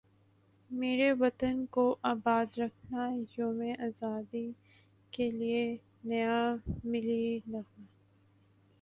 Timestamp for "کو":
1.71-1.83